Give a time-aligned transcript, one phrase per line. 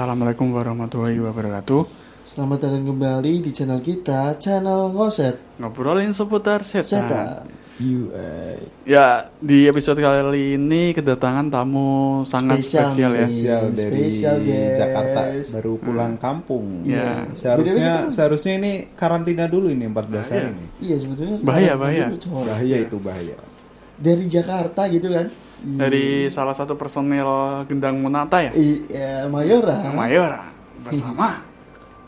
[0.00, 1.84] Assalamualaikum warahmatullahi wabarakatuh.
[2.24, 7.04] Selamat datang kembali di channel kita, channel Ngoset Ngobrolin seputar setan.
[7.04, 7.44] Setan.
[7.76, 13.26] UI Ya, di episode kali ini kedatangan tamu sangat Spesial spesial, ya.
[13.28, 14.72] spesial dari Spesial, guys.
[14.72, 15.20] Jakarta
[15.52, 16.80] baru pulang kampung.
[16.88, 17.28] Ya.
[17.36, 20.48] Seharusnya BTW kita- seharusnya ini karantina dulu ini 14 Nah, hari iya.
[20.48, 20.66] ini.
[20.80, 22.06] Iya sebetulnya Bahaya, bahaya.
[22.08, 22.48] dulu.
[22.48, 23.36] Bahaya itu bahaya.
[24.00, 25.28] Dari Jakarta gitu kan?
[25.60, 25.76] Iya.
[25.76, 27.28] Dari salah satu personil
[27.68, 28.52] Gendang Monata ya.
[28.56, 29.92] Iya, Mayora.
[29.92, 30.48] Mayora
[30.80, 31.44] bersama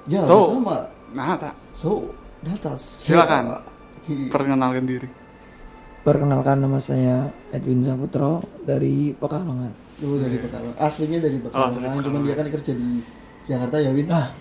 [0.09, 0.57] Ya, So.
[0.59, 0.89] sama.
[1.13, 1.53] Nata.
[1.77, 2.11] So,
[2.43, 3.07] Datas.
[3.07, 3.55] Silakan.
[4.09, 4.29] Ya.
[4.33, 5.07] Perkenalkan diri.
[6.03, 9.71] Perkenalkan nama saya Edwin Saputro dari Pekalongan.
[10.03, 10.75] Oh, dari Pekalongan.
[10.75, 12.99] Aslinya dari Oh, Pekalongan, cuman dia kan kerja di
[13.47, 14.11] Jakarta ya, Win.
[14.11, 14.35] Ah,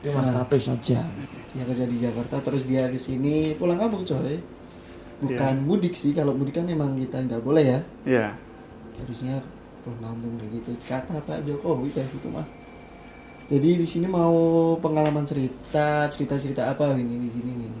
[0.00, 1.04] cuma status saja.
[1.52, 4.40] Dia kerja di Jakarta terus dia ke sini pulang kampung, coy.
[5.22, 7.80] Bukan mudik sih, kalau mudik kan emang kita nggak boleh ya.
[8.04, 8.26] Ya.
[8.98, 9.40] harusnya
[9.82, 12.46] pulang kampung kayak gitu kata Pak Jokowi kayak gitu mah
[13.50, 14.30] jadi di sini mau
[14.78, 17.72] pengalaman cerita cerita cerita apa ini di sini nih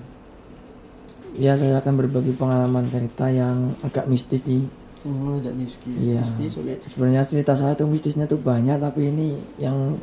[1.32, 4.68] Ya, saya akan berbagi pengalaman cerita yang agak mistis nih.
[5.06, 6.20] oh ada miskin Iya.
[6.20, 9.96] mistis oke Sebenarnya cerita saya tuh mistisnya tuh banyak, tapi ini yang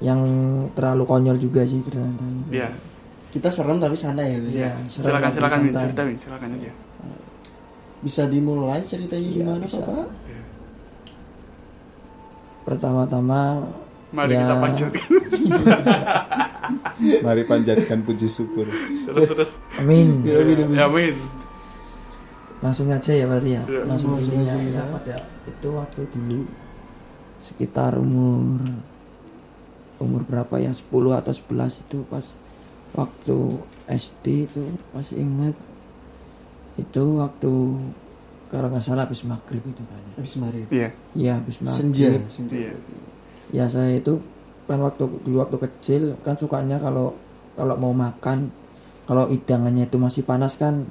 [0.00, 0.20] yang
[0.72, 2.24] terlalu konyol juga sih ceritanya.
[2.48, 2.68] Ya.
[3.34, 4.38] Kita serem tapi santai ya?
[4.38, 6.70] Iya, Silakan silakan cerita Win, silakan aja.
[7.98, 9.80] bisa dimulai ceritanya Iya, gimana bisa.
[9.80, 10.08] Pak
[12.64, 13.60] Pertama-tama
[14.08, 14.40] Mari Ya.
[14.40, 15.08] kita panjatkan.
[17.26, 18.64] Mari panjatkan puji syukur.
[19.04, 19.50] terus terus.
[19.74, 20.22] amin.
[20.22, 20.70] ya, Win, Win.
[20.70, 21.16] Ya, Win.
[22.62, 23.62] Langsung aja ya berarti ya.
[23.66, 23.82] Iya.
[23.84, 24.82] Langsung Langsung intinya ya ya.
[24.88, 26.40] pada itu waktu dulu
[27.42, 28.62] sekitar umur
[29.98, 32.24] umur berapa ya 10 atau 11 itu pas
[32.94, 33.36] waktu
[33.84, 35.54] SD itu masih ingat
[36.74, 37.52] itu waktu
[38.48, 40.88] kalau nggak salah habis maghrib itu kayaknya habis maghrib Iya.
[41.12, 42.72] ya habis senja maghrib senja Iya.
[43.52, 44.18] ya saya itu
[44.64, 47.14] kan waktu dulu waktu kecil kan sukanya kalau
[47.52, 48.50] kalau mau makan
[49.04, 50.86] kalau hidangannya itu masih panas kan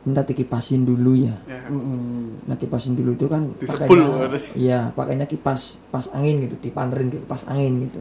[0.00, 1.60] minta dikipasin dulu ya Ya.
[1.68, 2.40] Mm-mm.
[2.48, 7.20] Nah kipasin dulu itu kan Disepul, pakainya, iya pakainya kipas pas angin gitu, dipanerin ke
[7.20, 8.00] kipas angin gitu.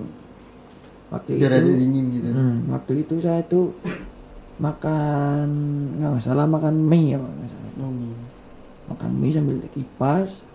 [1.09, 3.73] Waktu biar itu, dingin gitu hmm, waktu itu saya tuh
[4.61, 5.47] makan
[5.97, 7.71] nggak salah makan mie ya nggak salah.
[7.81, 8.13] Oh, mie.
[8.89, 10.45] makan mie sambil kipas,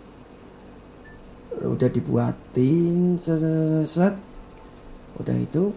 [1.58, 4.14] udah dibuatin set, set, set, set.
[5.18, 5.70] udah itu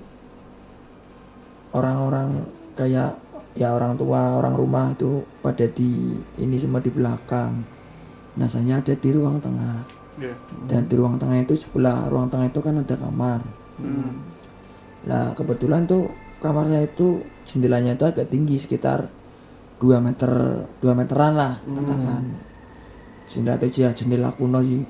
[1.72, 3.18] orang-orang kayak
[3.54, 7.66] ya orang tua orang rumah itu pada di ini semua di belakang
[8.38, 10.34] nah saya ada di ruang tengah Ya.
[10.66, 13.42] dan di ruang tengah itu sebelah ruang tengah itu kan ada kamar
[13.78, 14.26] Hmm.
[15.08, 16.12] Nah kebetulan tuh
[16.44, 19.08] kamar saya itu jendelanya itu agak tinggi sekitar
[19.80, 20.32] 2 meter
[20.84, 22.24] 2 meteran lah katakan.
[23.28, 24.84] Jendela itu ya jendela kuno sih.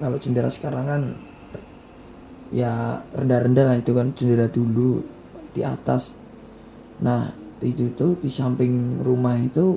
[0.00, 1.02] Kalau jendela sekarang kan
[2.52, 5.04] ya rendah-rendah lah itu kan jendela dulu
[5.52, 6.12] di atas.
[7.04, 7.28] Nah
[7.60, 9.76] itu tuh di samping rumah itu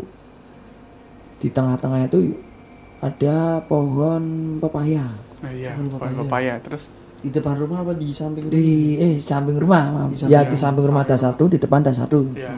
[1.38, 2.40] di tengah-tengah itu
[3.04, 5.06] ada pohon pepaya.
[5.46, 6.24] Iya, Pohon pohon pepaya.
[6.26, 6.54] pepaya.
[6.64, 6.84] Terus
[7.26, 10.06] di depan rumah apa di samping di eh samping rumah.
[10.14, 10.52] Di samping ya rumah.
[10.54, 12.54] di samping rumah ada satu di depan ada satu ya.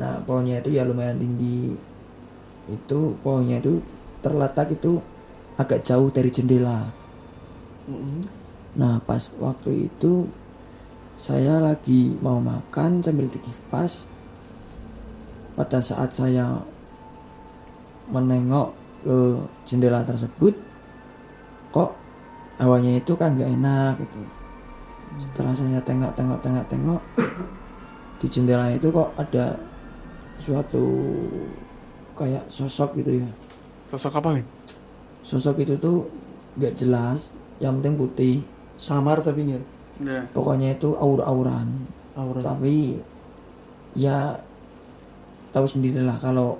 [0.00, 1.76] Nah pohonnya itu ya lumayan tinggi
[2.68, 3.84] itu pohonnya itu
[4.24, 5.00] terletak itu
[5.60, 6.90] agak jauh dari jendela
[7.84, 8.24] Mm-mm.
[8.74, 10.26] nah pas waktu itu
[11.20, 14.08] saya lagi mau makan sambil dikipas
[15.54, 16.58] pada saat saya
[18.10, 19.18] menengok ke
[19.68, 20.56] jendela tersebut
[22.58, 24.18] hawanya itu kan nggak enak gitu.
[25.18, 27.00] Setelah saya tengok tengok tengok tengok
[28.18, 29.58] di jendela itu kok ada
[30.38, 30.84] suatu
[32.18, 33.28] kayak sosok gitu ya.
[33.90, 34.46] Sosok apa, Win?
[35.24, 36.04] sosok itu tuh
[36.60, 38.36] nggak jelas yang penting putih.
[38.76, 39.64] Samar tapi nggak?
[40.02, 40.26] Ya.
[40.34, 41.86] pokoknya itu aur-auran.
[42.18, 42.98] Aura tapi
[43.94, 44.38] ya
[45.54, 46.58] tahu sendirilah kalau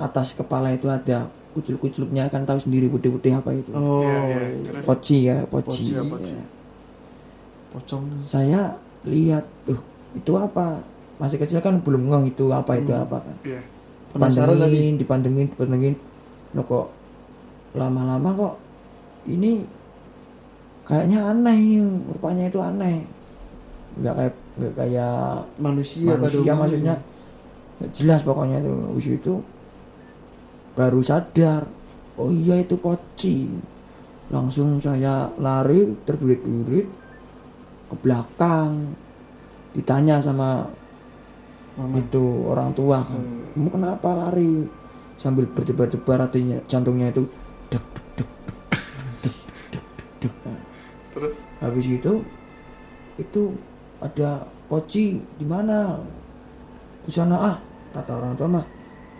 [0.00, 3.70] atas kepala itu ada kucul-kuculnya kan tahu sendiri putih-putih apa itu.
[3.76, 4.40] Oh iya.
[4.64, 4.84] Terus?
[4.84, 6.34] poci ya poci, Poci, ya, poci.
[6.34, 6.44] Ya.
[7.72, 8.02] pocong.
[8.20, 8.62] Saya
[9.04, 9.80] lihat tuh
[10.16, 10.84] itu apa?
[11.20, 13.36] Masih kecil kan belum ngeh itu apa itu apa kan.
[13.44, 13.60] Iya.
[14.12, 14.96] penasaran tadi.
[14.96, 15.46] dipandengin dipandengin.
[15.52, 15.94] Dipandengin
[16.52, 16.86] lo kok
[17.72, 18.54] lama-lama kok
[19.24, 19.64] ini
[20.84, 21.78] kayaknya aneh ini
[22.12, 23.06] rupanya itu aneh.
[23.96, 25.16] Nggak kayak nggak kayak
[25.56, 26.94] manusia, manusia maksudnya.
[27.92, 29.32] Jelas pokoknya tuh habis itu
[30.72, 31.68] baru sadar
[32.16, 33.48] oh iya itu poci
[34.32, 36.88] langsung saya lari terburit-burit
[37.92, 38.96] ke belakang
[39.76, 40.64] ditanya sama
[41.76, 41.96] Mama.
[42.00, 43.56] itu orang tua kan hmm.
[43.56, 44.68] kamu kenapa lari
[45.16, 47.24] sambil berdebar-debar artinya jantungnya itu
[47.72, 48.66] dek dek dek dek
[49.72, 50.34] dek dek, dek.
[50.44, 50.60] Nah,
[51.16, 52.12] terus habis itu
[53.20, 53.42] itu
[54.00, 56.00] ada poci di mana
[57.04, 57.56] di sana ah
[57.92, 58.66] kata orang tua mah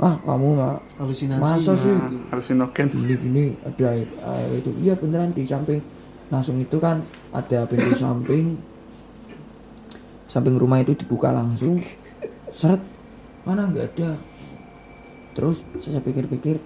[0.00, 1.96] ah kamu mah halusinasi Masa sih?
[2.32, 2.86] halusinogen.
[2.88, 3.92] gini gini ada
[4.24, 4.70] ah, itu.
[4.80, 5.82] Iya beneran di samping.
[6.32, 7.04] Langsung itu kan
[7.34, 8.56] ada pintu samping.
[10.30, 11.76] Samping rumah itu dibuka langsung.
[12.48, 12.80] Seret.
[13.44, 14.16] Mana nggak ada?
[15.36, 16.56] Terus saya pikir-pikir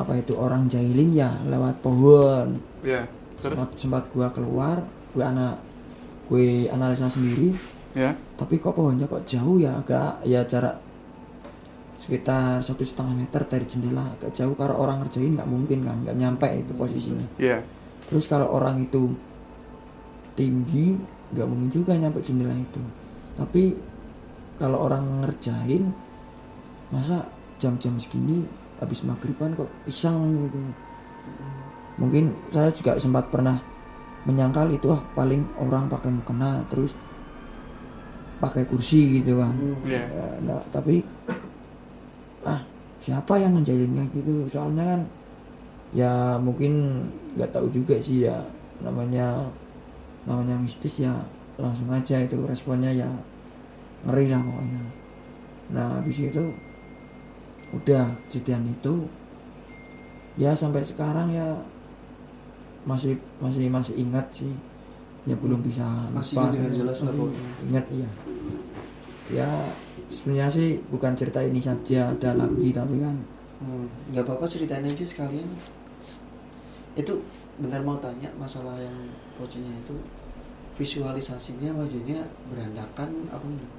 [0.00, 1.12] apa itu orang jahilin?
[1.12, 2.62] Ya lewat pohon.
[2.80, 3.04] Ya.
[3.42, 3.60] Terus?
[3.60, 5.56] Sempat sempat gua keluar gua anak
[6.28, 7.52] gue analisa sendiri.
[7.94, 8.10] Ya.
[8.34, 10.82] tapi kok pohonnya kok jauh ya agak ya jarak
[11.98, 14.04] sekitar satu setengah meter dari jendela.
[14.18, 17.26] Agak jauh kalau orang ngerjain nggak mungkin kan nggak nyampe itu posisinya.
[17.40, 17.62] Ya.
[18.04, 19.16] terus kalau orang itu
[20.36, 21.00] tinggi
[21.32, 22.82] nggak mungkin juga nyampe jendela itu.
[23.34, 23.74] Tapi
[24.60, 25.90] kalau orang ngerjain
[26.92, 27.26] masa
[27.58, 28.44] jam-jam segini
[28.78, 30.58] habis maghriban kok iseng gitu?
[31.98, 33.58] Mungkin saya juga sempat pernah
[34.28, 36.96] menyangkal itu ah paling orang pakai mukena terus
[38.40, 39.54] pakai kursi gitu kan.
[39.86, 40.04] Ya.
[40.04, 41.00] Ya, nggak, tapi
[43.04, 44.48] siapa yang ngejalinnya gitu.
[44.48, 45.00] Soalnya kan
[45.92, 47.04] ya mungkin
[47.36, 48.40] nggak tahu juga sih ya
[48.80, 49.44] namanya
[50.24, 51.12] namanya mistis ya
[51.60, 53.10] langsung aja itu responnya ya
[54.08, 54.82] ngeri lah pokoknya.
[55.76, 56.44] Nah habis itu
[57.76, 59.04] udah kejadian itu
[60.40, 61.60] ya sampai sekarang ya
[62.88, 64.52] masih masih masih ingat sih.
[65.24, 67.32] Ya belum bisa Masih lupa, dengan tapi jelas masih
[67.64, 68.10] ingat iya.
[69.32, 69.48] Ya
[70.08, 73.16] sebenarnya sih bukan cerita ini saja ada lagi tapi kan
[73.64, 75.46] Hmm, nggak apa-apa ceritain aja sekalian.
[76.98, 77.22] Itu
[77.56, 78.92] bentar mau tanya masalah yang
[79.38, 79.94] pocinya itu
[80.74, 82.18] visualisasinya wajahnya
[82.50, 83.70] berandakan apa enggak?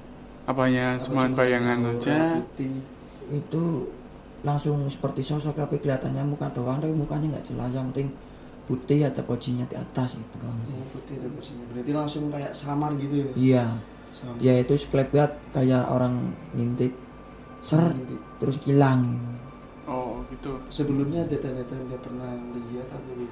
[0.47, 0.85] Apanya?
[0.95, 2.39] Apa cuma cuma bayangan aja.
[2.39, 2.81] putih?
[3.25, 3.89] itu
[4.45, 7.69] langsung seperti sosok tapi kelihatannya muka doang tapi mukanya nggak jelas.
[7.75, 8.09] Yang penting
[8.65, 10.55] putih ada pocinya di atas itu doang.
[10.65, 13.27] Sih Oh, putih ada pocinya berarti langsung kayak samar gitu ya?
[13.35, 13.65] Iya
[14.39, 16.95] Dia itu sekelebat kayak orang ngintip
[17.59, 18.21] ser Ngintip.
[18.39, 19.31] terus hilang gitu.
[19.85, 20.57] Oh, gitu.
[20.73, 23.31] sebelumnya ada tanda-tanda pernah lihat apa belum?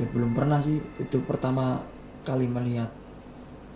[0.00, 0.80] Ya belum pernah sih.
[0.96, 1.84] Itu pertama
[2.24, 2.88] kali melihat.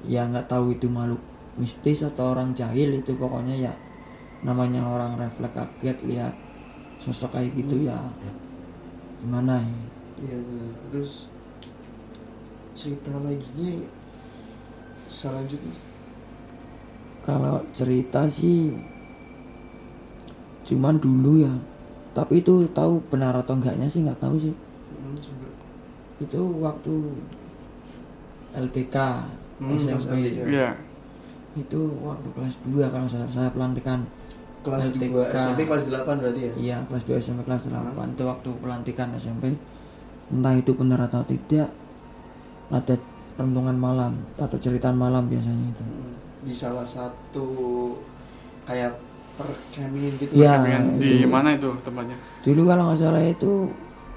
[0.06, 1.20] Ya nggak tahu itu makhluk
[1.60, 3.74] mistis atau orang jahil itu pokoknya ya.
[4.40, 6.34] Namanya orang refleks kaget lihat
[7.02, 7.98] sosok kayak gitu ya.
[9.20, 9.80] Gimana ya?
[10.24, 10.72] Iya benar.
[10.88, 11.28] Terus
[12.72, 13.88] cerita lagi nya
[15.08, 15.95] selanjutnya
[17.26, 18.73] kalau cerita sih
[20.64, 21.52] cuman dulu ya.
[22.14, 24.55] Tapi itu tahu benar atau enggaknya sih nggak tahu sih.
[24.96, 25.19] Hmm,
[26.17, 26.94] itu waktu
[28.56, 28.96] LTK
[29.56, 30.49] Hmm, SMP LTK.
[30.49, 30.69] Iya.
[31.56, 34.05] itu waktu kelas 2 kalau saya saya pelantikan
[34.61, 35.08] kelas LTK.
[35.08, 36.52] 2 SMP kelas 8 berarti ya?
[36.56, 39.56] Iya kelas 2 SMP kelas 8 itu waktu pelantikan SMP
[40.26, 41.69] entah itu benar atau tidak
[42.69, 42.94] ada
[43.37, 45.84] renungan malam atau ceritaan malam biasanya itu.
[45.84, 46.15] Hmm,
[46.46, 47.46] di salah satu
[48.64, 48.94] kayak
[49.37, 51.28] perkemian gitu kan di itu.
[51.28, 52.16] mana itu tempatnya?
[52.40, 53.69] dulu kalau nggak salah itu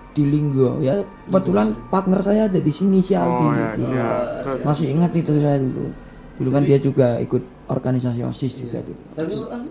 [0.09, 3.93] di Linggo ya kebetulan partner saya ada di sini si Aldi Oh ya, Gitu.
[4.41, 5.91] Terus masih ingat itu saya dulu
[6.39, 8.59] dulu kan dia juga ikut organisasi osis Iya.
[8.63, 9.61] juga dulu tapi lu kan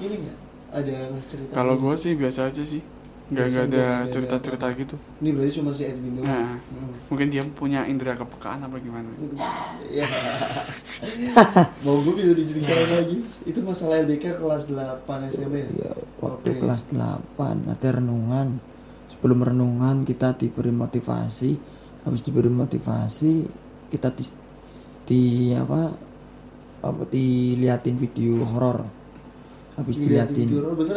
[0.00, 0.36] ini nggak
[0.74, 2.82] ada mas cerita kalau gua sih biasa aja sih.
[3.26, 4.96] Nggak Biasa, nggak ada nggak ada cerita-cerita gitu.
[5.18, 6.54] ini berarti cuma si Edwin doang Nah.
[6.62, 6.94] Hmm.
[7.10, 9.10] Mungkin dia punya indera kepekaan apa gimana?
[9.90, 10.06] ya
[11.86, 15.92] mau gue bisa diceritain lagi itu masalah LDK kelas 8 SMP ya ya
[16.22, 16.60] waktu Oke.
[16.62, 18.62] kelas 8 ada renungan
[19.10, 21.50] sebelum renungan kita diberi motivasi
[22.06, 23.46] habis diberi motivasi
[23.90, 24.24] kita di,
[25.06, 25.22] di
[25.54, 25.90] apa
[26.82, 28.86] apa diliatin video horor
[29.74, 30.96] habis diliatin video horor, bener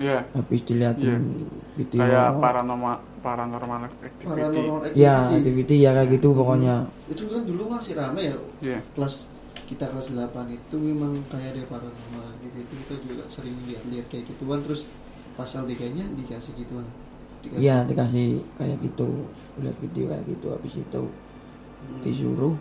[0.00, 0.24] Iya.
[0.32, 1.46] habis diliatin Iya.
[1.76, 4.24] video Kayak paranormal paranormal activity.
[4.24, 5.74] paranormal activity ya activity.
[5.76, 6.74] ya kayak gitu pokoknya.
[7.04, 8.78] Itu kan dulu masih rame ya Iya.
[8.96, 9.28] kelas
[9.68, 12.72] kita kelas 8 itu memang kayak ada paranormal activity.
[12.80, 14.64] Kita juga sering lihat-lihat kayak gituan.
[14.64, 14.88] Terus
[15.36, 16.88] pasal nya dikasih gituan.
[17.44, 19.28] Dikasih- iya dikasih kayak gitu.
[19.60, 21.02] Lihat video kayak gitu habis itu.
[21.80, 22.00] Hmm.
[22.04, 22.56] disuruh.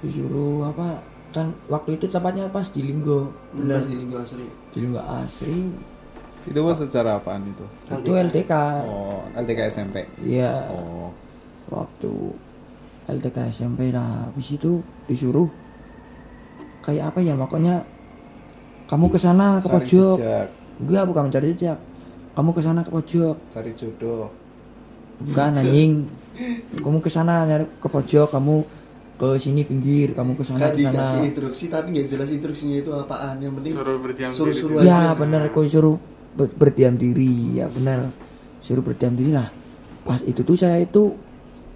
[0.00, 3.30] Disuruh apa kan waktu itu tepatnya pas di Linggo.
[3.54, 5.70] Pas di lingkungan asri di Linggo Asri
[6.40, 7.62] Itu was secara apaan itu?
[7.86, 8.52] itu LTK
[8.88, 10.08] Oh, LTK SMP.
[10.24, 10.66] iya.
[10.72, 11.12] Oh,
[11.68, 12.10] waktu
[13.06, 14.32] LTK SMP lah.
[14.32, 15.46] Habis itu disuruh.
[16.80, 17.84] Kayak apa ya makanya
[18.88, 20.16] kamu ke sana ke cari pojok.
[20.80, 21.78] enggak bukan mencari jejak.
[22.32, 23.36] Kamu ke sana ke pojok.
[23.52, 24.32] Cari jodoh.
[25.20, 26.08] bukan anjing.
[26.80, 28.64] Kamu ke sana nyari ke pojok kamu
[29.20, 31.20] ke sini pinggir kamu ke sana kan ke sana.
[31.20, 33.36] instruksi tapi nggak jelas instruksinya itu apaan.
[33.36, 34.56] Yang penting Suruh berdiam suruh diri.
[34.58, 35.12] suruh ya aja.
[35.12, 36.00] bener kau suruh
[36.32, 37.60] ber- berdiam diri.
[37.60, 38.08] Ya bener.
[38.58, 39.52] Suruh berdiam diri lah.
[40.00, 41.12] Pas itu tuh saya itu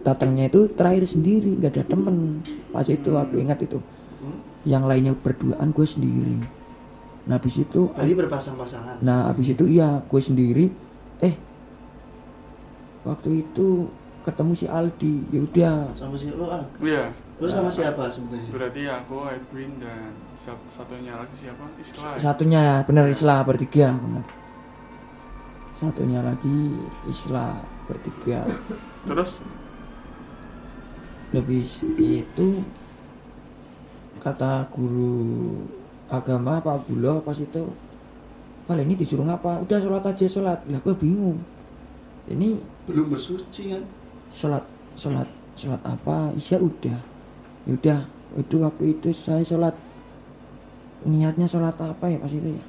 [0.00, 2.40] datangnya itu terakhir sendiri nggak ada temen.
[2.72, 3.76] Pas itu aku ingat itu.
[4.64, 6.40] Yang lainnya berduaan gue sendiri.
[7.24, 9.00] Nah habis itu Tadi berpasang-pasangan.
[9.00, 10.72] nah habis itu iya gue sendiri.
[11.20, 11.36] Eh
[13.04, 13.84] waktu itu
[14.24, 15.14] ketemu si Aldi.
[15.28, 15.76] Ya udah.
[15.94, 16.64] Sama si lo ah.
[16.80, 17.12] Iya.
[17.42, 18.50] Lo sama siapa sebenarnya?
[18.54, 21.64] Berarti aku Edwin dan siap- satunya lagi siapa?
[21.76, 22.08] Isla.
[22.14, 22.18] ya?
[22.20, 24.24] satunya bener Isla bertiga bener
[25.74, 28.46] satunya lagi Isla bertiga
[29.04, 29.42] Terus
[31.34, 31.62] lebih
[31.98, 32.48] itu
[34.22, 35.66] kata guru
[36.06, 37.64] agama Pak Abdullah pas itu
[38.64, 39.60] Wah ini disuruh ngapa?
[39.60, 40.56] Udah sholat aja sholat.
[40.72, 41.36] Lah gue bingung.
[42.24, 42.56] Ini
[42.88, 43.84] Belum bersuci kan?
[44.32, 44.64] sholat
[44.96, 46.32] sholat sholat apa?
[46.32, 46.96] Isya udah.
[47.64, 48.00] Ya udah.
[48.34, 49.74] Itu waktu itu saya sholat.
[51.04, 52.64] Niatnya sholat apa ya pas itu ya?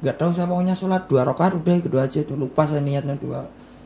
[0.00, 3.44] Gak tahu saya pokoknya sholat dua rakaat udah itu aja itu lupa saya niatnya dua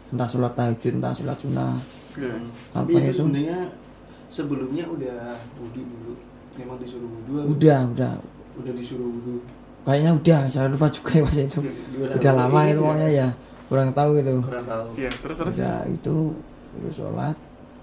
[0.09, 1.75] entah sholat tahajud entah sholat sunnah
[2.15, 2.31] Iya.
[2.71, 3.59] Tapi apa itu itu sebenarnya
[4.31, 5.19] sebelumnya udah
[5.59, 6.13] wudhu dulu.
[6.55, 7.51] Memang disuruh wudhu.
[7.51, 8.13] udah udah
[8.55, 9.43] Udah disuruh wudhu.
[9.83, 12.15] kayaknya udah saya lupa juga ya pas itu Gimana?
[12.15, 13.29] udah lama itu pokoknya ya
[13.67, 14.87] kurang tahu gitu Kurang tahu.
[14.95, 15.53] Iya, terus terus.
[15.59, 16.17] udah itu
[16.79, 17.37] itu sholat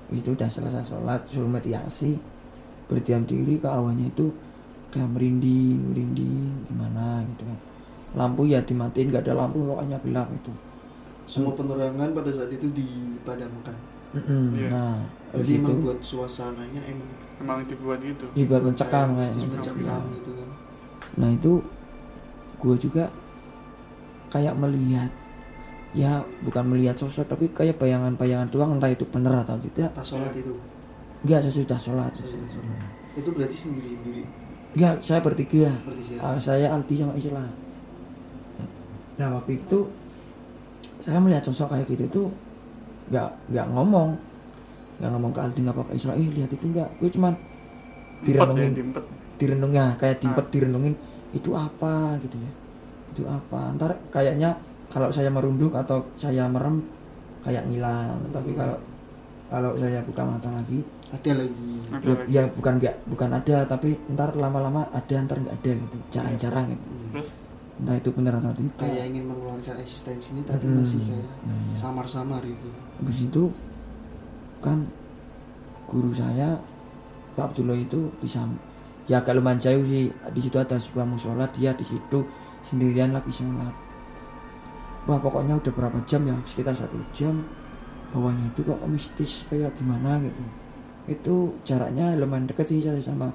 [0.08, 2.16] itu udah selesai sholat suruh mediasi
[2.92, 4.28] berdiam diri ke awalnya itu
[4.92, 7.60] kayak merinding merinding gimana gitu kan
[8.20, 10.52] lampu ya dimatiin gak ada lampu pokoknya gelap itu
[11.26, 13.78] Semua penerangan pada saat itu dipadamkan.
[14.12, 14.46] Mm-mm.
[14.60, 14.68] Iya.
[14.68, 14.96] nah
[15.32, 17.10] habis Jadi itu emang buat suasananya emang
[17.42, 18.28] Emang dibuat gitu.
[18.36, 20.50] ibarat mencekam kayak kayaknya mencekam gitu kan.
[21.20, 21.54] nah itu
[22.62, 23.04] gue juga
[24.32, 25.12] kayak melihat
[25.92, 30.32] ya bukan melihat sosok tapi kayak bayangan-bayangan doang entah itu bener atau tidak Pas sholat
[30.36, 30.54] itu.
[31.26, 32.14] Enggak sesudah sholat.
[32.18, 32.80] Sesudah sholat.
[33.18, 34.24] Itu berarti sendiri-sendiri.
[34.72, 35.70] enggak saya bertiga?
[36.24, 37.46] Ah, saya Aldi sama Isla.
[39.20, 39.80] Nah waktu itu
[41.02, 42.28] saya melihat sosok kayak gitu tuh
[43.14, 44.18] nggak nggak ngomong.
[45.02, 46.14] Nggak ngomong ke Aldi nggak ke Isla.
[46.18, 48.72] Eh lihat itu nggak gue cuman ya, direnungin.
[48.74, 49.06] dimpet.
[49.42, 50.94] direnungnya kayak dimpet direnungin.
[51.34, 52.52] Itu apa gitu ya?
[53.12, 53.76] Itu apa?
[53.76, 54.56] Ntar kayaknya
[54.88, 56.82] kalau saya merunduk atau saya merem
[57.44, 58.24] kayak ngilang.
[58.32, 58.78] Tapi kalau
[59.52, 60.80] kalau saya buka mata lagi
[61.12, 61.72] Ada lagi.
[61.92, 62.30] Ada ya, lagi.
[62.32, 66.86] ya bukan nggak bukan ada tapi ntar lama-lama ada ntar nggak ada gitu jarang-jarang gitu
[67.12, 67.20] Hmm.
[67.20, 67.30] Terus
[67.82, 70.80] entah itu benar atau tidak Kayak ingin mengeluarkan eksistensinya tapi Mm-mm.
[70.80, 71.74] masih kayak Nah, iya.
[71.76, 72.68] samar-samar gitu.
[73.02, 73.44] habis itu
[74.62, 74.88] kan
[75.90, 76.56] guru saya
[77.36, 78.56] Pak Abdullah itu di sam
[79.10, 82.24] ya agak lumayan jauh sih di situ ada sebuah musola dia di situ
[82.62, 83.74] sendirian lagi sholat
[85.04, 87.44] wah pokoknya udah berapa jam ya sekitar satu jam
[88.14, 90.44] hawanya itu kok mistis kayak gimana gitu
[91.12, 93.28] itu jaraknya lumayan dekat sih saya sama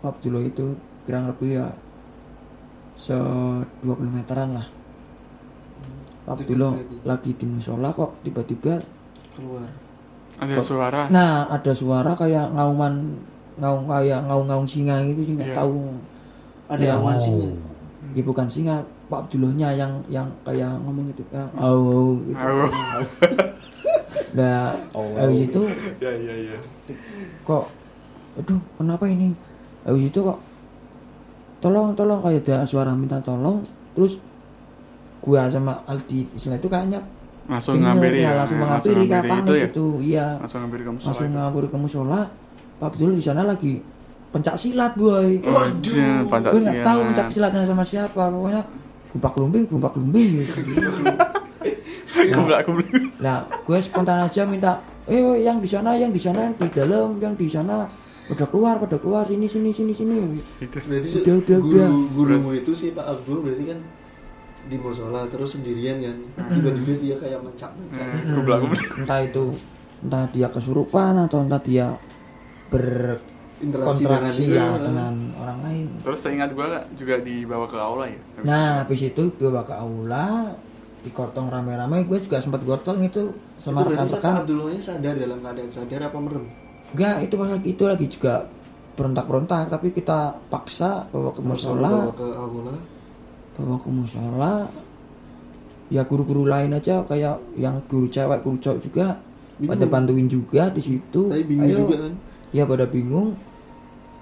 [0.00, 1.66] Pak Abdullah itu kurang lebih ya
[2.94, 3.16] se
[3.82, 4.66] 20 meteran lah
[6.22, 6.72] Pak Dekat Abdullah
[7.04, 8.80] lagi di musola kok tiba-tiba
[9.30, 9.66] Keluar.
[10.34, 11.00] ada Kok- suara.
[11.08, 12.94] Nah, ada suara kayak ngauman
[13.54, 15.58] ngaung kayak ngaung-ngaung singa gitu sih nggak Iya.
[15.58, 15.78] tahu.
[16.64, 17.20] Ada Ya, awan oh.
[17.20, 17.50] singa.
[18.14, 18.76] Ya bukan singa,
[19.06, 22.40] Pak Abdullahnya yang yang kayak ngomong itu yang au gitu.
[24.34, 25.14] Nah, au.
[25.14, 25.62] habis itu
[25.96, 26.58] Ya iya iya.
[27.42, 27.70] kok
[28.34, 29.30] aduh, kenapa ini?
[29.86, 30.38] Habis itu kok
[31.58, 33.62] tolong tolong kayak ada suara minta tolong
[33.94, 34.18] terus
[35.18, 37.00] gua sama Aldi istilah itu kayaknya
[37.44, 38.32] Langsung denger, ngampiri ya, ya.
[38.36, 39.68] langsung ya, menghampiri kayak ngampiri panik ya.
[39.68, 42.20] itu iya Langsung ngampiri kamu langsung ngabur ke musola
[42.74, 43.74] Pak Abdul di sana lagi
[44.28, 48.62] pencak silat boy Waduh, pancak gue nggak tahu pencak silatnya sama siapa pokoknya
[49.14, 50.58] gumpak lumbing gumpak lumbing gitu
[52.08, 52.64] Kumblak.
[53.18, 53.44] nah.
[53.48, 57.34] gue spontan aja minta eh yang di sana yang di sana yang di dalam yang
[57.34, 57.88] di sana.
[58.24, 60.16] Pada keluar pada keluar sini sini sini sini.
[60.64, 61.88] Berarti Udah, udah, guru udah.
[62.16, 63.78] gurumu itu sih Pak Abdul berarti kan
[64.64, 66.16] di musola terus sendirian kan.
[66.48, 68.00] Tiba-tiba dia kayak mencak-mencak.
[68.00, 68.84] Hmm, Kumblak kumblak.
[68.96, 69.44] entah itu
[70.00, 71.92] entah dia kesurupan atau entah dia
[73.60, 75.86] interaksi berkontraksi dengan ya itu, dengan orang lain.
[76.00, 78.20] Terus seingat gua juga dibawa ke aula ya.
[78.40, 80.56] Nah, habis itu bawa ke aula,
[81.04, 83.28] digotong rame-rame, gue juga sempat gotong itu
[83.60, 84.40] sama rekan-rekan.
[84.42, 86.44] Abdullahnya sadar dalam keadaan sadar apa merem
[86.96, 88.34] Enggak, itu pas lagi itu lagi juga
[88.94, 92.74] berontak-berontak, tapi kita paksa bawa ke bawa musola, ke aula
[93.54, 94.54] bawa ke musola.
[95.92, 99.06] Ya guru-guru lain aja kayak yang guru cewek, guru cowok juga
[99.60, 99.70] Bingung.
[99.76, 101.28] pada bantuin juga di situ.
[101.28, 102.12] tapi bingung Ayo, juga kan
[102.54, 103.34] ya pada bingung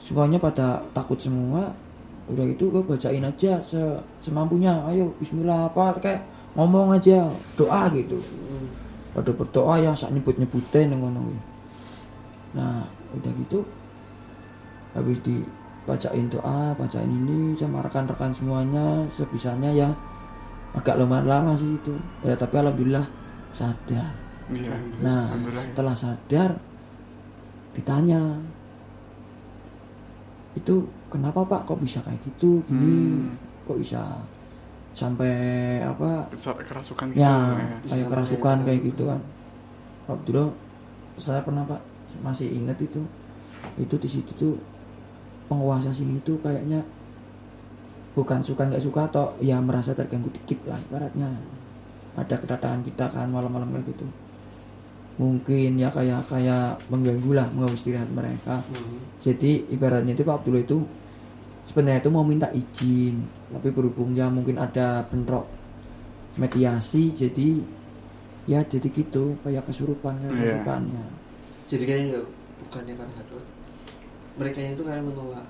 [0.01, 1.71] semuanya pada takut semua
[2.27, 6.21] udah itu gue bacain aja se- semampunya ayo Bismillah apa kayak
[6.53, 8.69] ngomong aja doa gitu Hmm.
[9.13, 11.33] pada berdoa ya saat nyebut nyebutin yang ngono
[12.53, 13.65] nah udah gitu
[14.93, 19.89] habis dibacain doa bacain ini sama rekan-rekan semuanya sebisanya ya
[20.73, 23.05] agak lumayan lama sih itu ya tapi alhamdulillah
[23.51, 24.13] sadar
[24.53, 24.75] Iya.
[25.01, 25.69] Nah, Alhamdulillah ya.
[25.71, 26.51] setelah sadar,
[27.73, 28.21] ditanya
[30.53, 30.75] itu
[31.09, 33.33] kenapa pak kok bisa kayak gitu gini Hmm.
[33.65, 34.03] kok bisa
[34.93, 35.33] sampai
[35.81, 36.29] apa?
[36.37, 39.21] Kerasukan ya gitu kayak kerasukan kayak gitu kan.
[40.09, 40.47] Waktu dulu
[41.17, 41.81] saya pernah pak
[42.21, 43.01] masih ingat itu.
[43.81, 44.55] Itu di situ tuh
[45.49, 46.85] penguasa sini itu kayaknya
[48.13, 51.33] bukan suka nggak suka atau ya merasa terganggu dikit lah ibaratnya.
[52.13, 54.05] Ada kedatangan kita kan malam-malam kayak gitu.
[55.17, 58.61] Mungkin ya kayak kayak mengganggu lah mengganggu istirahat mereka.
[58.69, 59.01] Hmm.
[59.17, 60.85] jadi ibaratnya itu Pak Abdullah itu
[61.63, 65.47] sebenarnya itu mau minta izin tapi berhubung ya mungkin ada bentrok
[66.35, 67.61] mediasi jadi
[68.45, 70.41] ya jadi gitu kayak kesurupan kayak Iya.
[70.59, 71.05] kesurupan ya
[71.69, 72.27] jadi kayaknya nggak
[72.63, 73.45] bukannya karena hadut
[74.33, 75.45] mereka itu kayak menolak?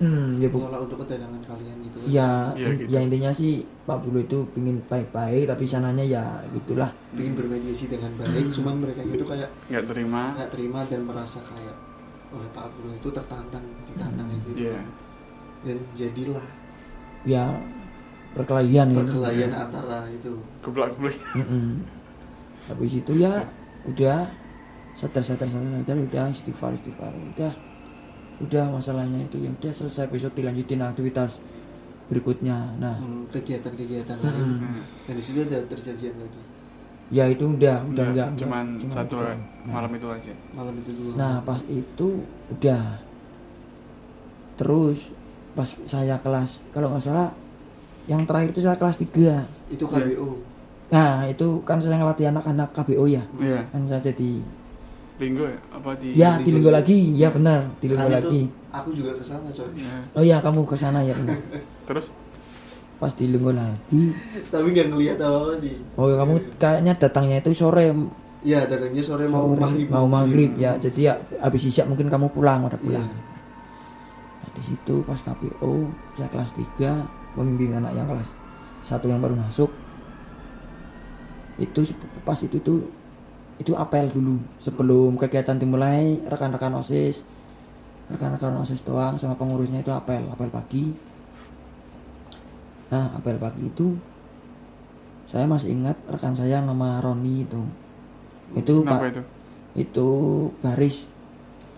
[0.00, 1.98] Hmm, ya bu menolak untuk kedatangan kalian gitu?
[2.08, 2.88] Ya Iya, gitu.
[2.88, 6.24] ya intinya sih Pak Abdullah itu pingin baik-baik tapi sananya ya
[6.54, 6.88] gitulah.
[7.12, 10.22] Ingin bermediasi dengan baik cuman mereka itu kayak nggak terima.
[10.32, 11.76] nggak terima dan merasa kayak
[12.32, 14.58] oleh Pak Abdullah itu tertantang ditantang kayak gitu.
[14.64, 14.80] Iya.
[15.66, 16.46] Dan jadilah
[17.26, 17.50] ya
[18.32, 19.02] perkelahian ya.
[19.02, 20.30] perkelahian antara itu.
[20.62, 21.82] Geblak geblak Mm-mm.
[22.70, 23.42] habis itu ya
[23.86, 24.30] udah
[24.94, 27.52] sadar sadar sadar sadar udah istighfar istighfar udah.
[28.36, 31.40] Udah masalahnya itu ya udah selesai besok dilanjutin aktivitas
[32.06, 32.76] berikutnya.
[32.76, 33.00] Nah.
[33.00, 34.60] Hmm, kegiatan-kegiatan lain.
[34.60, 36.40] Mm, dan di situ ada terjadian lagi.
[37.08, 39.38] Ya itu udah udah Nggak, enggak cuman enggak, satu udah.
[39.64, 40.32] malam itu aja.
[40.52, 42.08] Malam itu dulu nah pas itu
[42.52, 42.84] udah.
[44.56, 44.98] Terus
[45.56, 47.32] pas saya kelas kalau nggak salah
[48.04, 50.28] yang terakhir itu saya kelas 3 itu KBO
[50.86, 54.44] nah itu kan saya ngelatih anak-anak KBO ya iya kan saya jadi
[55.16, 56.76] linggo ya apa di ya di linggo Linggo.
[56.76, 59.94] lagi ya benar di linggo Kan lagi aku juga ke sana coy Iya.
[60.12, 61.40] Oh iya kamu ke sana ya benar.
[61.88, 62.12] terus
[62.96, 64.12] Pas di Linggo lagi.
[64.48, 67.92] tapi nggak ngelihat apa apa sih Oh kamu kayaknya datangnya itu sore
[68.40, 69.86] Iya, datangnya sore mau sore, maghrib.
[69.90, 70.78] mau maghrib ya.
[70.78, 73.02] Jadi ya habis isya mungkin kamu pulang pada pulang.
[73.02, 73.35] Iya.
[74.56, 78.28] Di situ pas KPO saya kelas 3 membimbing anak yang kelas
[78.80, 79.68] satu yang baru masuk.
[81.60, 81.84] Itu
[82.24, 82.88] pas itu tuh
[83.60, 87.24] itu apel dulu sebelum kegiatan dimulai rekan-rekan osis
[88.12, 90.92] rekan-rekan osis doang sama pengurusnya itu apel apel pagi.
[92.88, 93.92] Nah apel pagi itu
[95.28, 97.62] saya masih ingat rekan saya nama Roni itu.
[98.56, 99.22] Itu kenapa pak itu?
[99.76, 100.08] itu
[100.64, 101.12] baris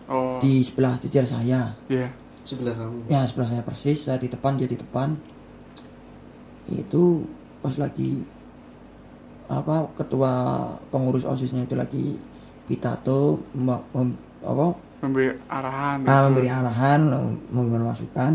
[0.06, 0.38] oh.
[0.38, 1.74] di sebelah jajar saya.
[1.88, 3.12] Iya Sebelah kamu.
[3.12, 5.12] ya sebelah saya persis saya di depan dia di depan.
[6.72, 7.28] Itu
[7.60, 8.24] pas lagi
[9.48, 10.32] apa ketua
[10.88, 12.16] pengurus osisnya itu lagi
[12.64, 14.76] pitato mem- mem- apa?
[15.04, 15.96] Memberi arahan.
[16.04, 16.24] Ah, gitu.
[16.28, 17.00] memberi arahan
[17.52, 18.32] memberi masukan.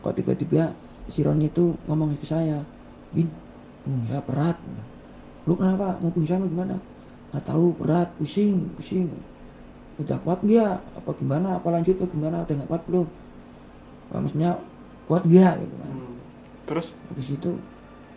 [0.00, 0.72] Kok tiba-tiba
[1.12, 2.64] si Roni itu ngomong ke saya
[3.12, 3.28] Win
[3.84, 4.56] punggung saya berat.
[5.44, 6.00] Lu kenapa?
[6.00, 6.76] Mau punggung saya gimana?
[7.32, 9.12] Nggak tahu berat pusing pusing
[10.00, 10.76] udah kuat nggak?
[10.96, 11.48] Apa gimana?
[11.60, 11.94] Apa lanjut?
[12.00, 12.36] Apa gimana?
[12.42, 13.06] Udah nggak kuat belum?
[14.10, 14.50] Maksudnya
[15.06, 15.54] kuat nggak?
[15.60, 15.92] Gitu kan.
[15.92, 16.14] Hmm.
[16.64, 16.86] terus?
[17.12, 17.50] Habis itu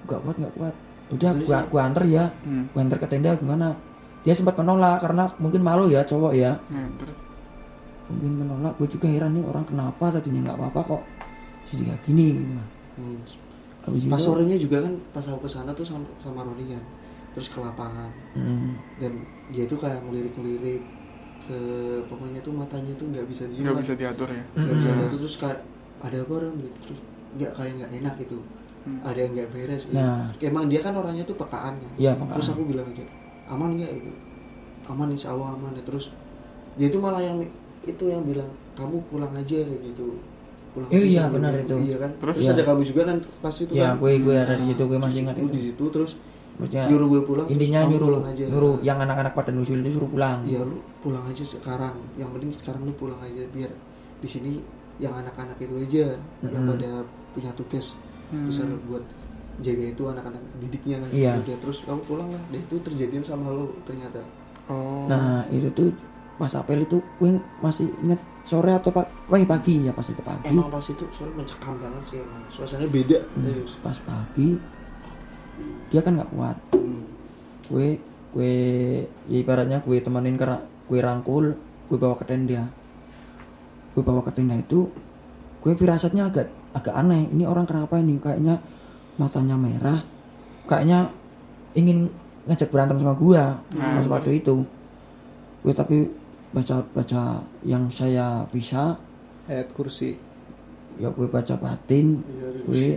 [0.07, 0.75] nggak kuat nggak kuat.
[1.13, 1.45] Udah Terus?
[1.45, 2.25] gua gua anter ya.
[2.47, 2.65] Hmm.
[2.71, 3.75] gua anter ke tenda gimana?
[4.23, 6.55] Dia sempat menolak karena mungkin malu ya cowok ya.
[6.71, 7.17] Nah, terus?
[8.07, 8.73] Mungkin menolak.
[8.79, 11.03] Gue juga heran nih orang kenapa tadinya nggak apa-apa kok
[11.67, 12.69] jadi kayak gini gitu kan.
[12.93, 13.19] Hmm.
[13.83, 16.83] habis Pas itu sorenya juga kan pas aku ke sana tuh sama, sama Roni kan.
[17.35, 18.09] Terus ke lapangan.
[18.37, 19.11] Mm, dan
[19.49, 20.85] dia tuh kayak ngelirik-ngelirik
[21.43, 21.59] ke
[22.05, 24.97] pokoknya tuh matanya tuh nggak bisa diem nggak bisa diatur ya Nggak bisa Mm-mm.
[24.97, 25.59] diatur, terus kayak
[25.99, 26.99] ada apa Ron gitu terus
[27.33, 28.39] nggak kayak nggak enak gitu
[28.83, 28.99] Hmm.
[29.01, 29.95] ada yang nggak beres gitu.
[29.95, 30.27] Nah.
[30.37, 32.35] emang dia kan orangnya tuh pekaan kan Iya, pekaan.
[32.35, 32.99] terus aku bilang aja
[33.47, 34.11] aman nggak gitu
[34.85, 36.11] aman insya Allah aman ya terus
[36.75, 37.39] dia itu malah yang
[37.81, 40.19] itu yang bilang kamu pulang aja kayak gitu
[40.69, 41.75] pulang Eh, aja iya, sama benar ibu." itu.
[41.81, 42.33] iya kan Terus?
[42.35, 42.51] terus, Iya.
[42.51, 45.19] ada kamu juga kan pas itu ya kan gue gue ada di situ gue masih
[45.21, 46.11] ingat itu di situ terus
[46.53, 50.09] maksudnya nyuruh gue pulang intinya nyuruh pulang aja nyuruh yang anak-anak pada nusul itu suruh
[50.09, 51.95] pulang Iya lu pulang aja sekarang.
[52.13, 53.71] Yang penting sekarang lu pulang aja biar
[54.19, 54.51] di sini
[54.97, 56.05] yang anak-anak itu aja
[56.45, 56.71] yang Mm-mm.
[56.77, 56.91] pada
[57.33, 57.97] punya tugas
[58.29, 58.49] Hmm.
[58.49, 59.03] besar buat
[59.61, 61.09] jaga itu anak-anak didiknya kan.
[61.13, 61.33] Iya.
[61.37, 62.41] Udah terus kamu pulang lah.
[62.49, 64.21] Deh itu terjadian sama lo ternyata.
[64.65, 65.93] oh nah itu tuh
[66.33, 67.29] pas apel itu gue
[67.61, 71.45] masih ingat sore atau pak wah pagi ya pas itu pagi Emang pas itu soalnya
[71.45, 72.41] mencekam banget sih emang.
[72.49, 73.17] Suasananya beda.
[73.37, 74.49] Hmm, pas pagi
[75.93, 76.57] dia kan nggak kuat.
[76.73, 77.05] Hmm.
[77.69, 78.01] gue
[78.33, 78.55] gue
[79.29, 81.53] ya ibaratnya gue temenin karena gue rangkul
[81.89, 82.65] gue bawa ke tenda.
[83.93, 84.89] Gue bawa ke tenda itu
[85.63, 87.29] gue firasatnya agak agak aneh.
[87.29, 88.17] Ini orang kenapa ini?
[88.17, 88.57] Kayaknya
[89.21, 90.01] matanya merah.
[90.65, 91.13] Kayaknya
[91.77, 92.09] ingin
[92.43, 93.43] ngajak berantem sama gue
[93.77, 94.65] Nah, pas waktu itu.
[95.63, 96.09] Gue tapi
[96.51, 98.97] baca baca yang saya bisa.
[99.45, 100.17] Ayat kursi.
[100.97, 102.21] Ya gue baca batin.
[102.25, 102.65] Terus.
[102.65, 102.87] gue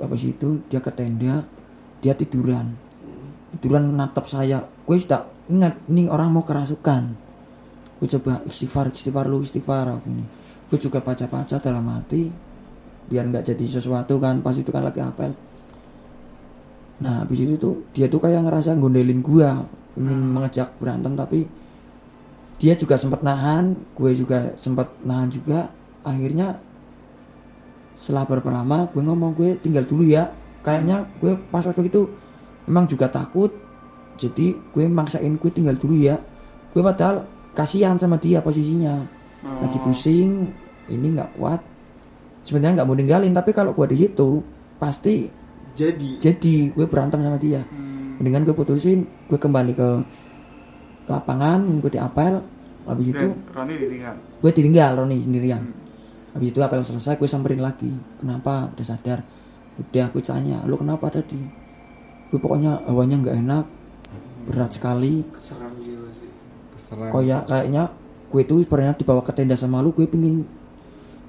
[0.00, 1.44] habis itu dia ke tenda
[2.02, 2.74] dia tiduran.
[2.74, 3.30] Hmm.
[3.58, 4.66] tiduran natap saya.
[4.88, 7.14] Gue sudah ingat ini orang mau kerasukan.
[8.00, 10.24] Gue coba istighfar istighfar lu istighfar aku ini.
[10.72, 12.52] Gue juga baca-baca dalam hati
[13.02, 15.34] biar nggak jadi sesuatu kan pas itu kan lagi apel
[17.02, 19.66] nah habis itu tuh dia tuh kayak ngerasa gondelin gua
[19.98, 21.50] ingin mengejak berantem tapi
[22.62, 25.74] dia juga sempat nahan gue juga sempat nahan juga.
[26.06, 26.62] Akhirnya
[28.02, 30.26] setelah beberapa lama gue ngomong gue tinggal dulu ya.
[30.66, 32.10] Kayaknya gue pas waktu itu
[32.66, 33.54] emang juga takut.
[34.18, 36.18] Jadi gue maksain gue tinggal dulu ya.
[36.74, 37.22] Gue padahal
[37.54, 39.06] kasihan sama dia posisinya.
[39.62, 40.50] Lagi pusing
[40.90, 41.62] ini nggak kuat.
[42.42, 44.42] Sebenarnya nggak mau ninggalin tapi kalau gue di situ
[44.82, 45.30] pasti
[45.78, 46.18] jadi.
[46.18, 47.62] Jadi gue berantem sama dia.
[48.18, 49.88] Mendingan gue putusin gue kembali ke
[51.06, 52.42] lapangan mengikuti apel.
[52.82, 54.14] Habis itu Roni ditinggal.
[54.42, 55.81] gue ditinggal Roni sendirian
[56.32, 57.92] habis itu apel selesai gue samperin lagi.
[58.20, 58.72] Kenapa?
[58.72, 59.20] Udah sadar.
[59.80, 61.40] Udah aku tanya lu kenapa tadi
[62.32, 63.66] gue pokoknya hawanya nggak enak
[64.48, 65.20] berat sekali.
[65.84, 66.32] Jiwa sih
[66.92, 67.82] kayak kayaknya
[68.32, 70.44] gue tuh pernah dibawa ke tenda sama lu gue pingin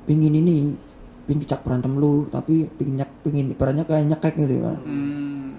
[0.08, 0.76] pingin ini
[1.28, 5.56] pingin kecak berantem lu tapi pingin nyak pingin ibaratnya kayak nyekek gitu kan Hmm.